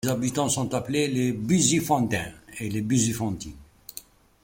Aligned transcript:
Ses 0.03 0.09
habitants 0.09 0.49
sont 0.49 0.73
appelés 0.73 1.07
les 1.07 1.31
Bauzifontins 1.31 2.31
et 2.57 2.69
les 2.71 2.81
Bauzifontines. 2.81 3.53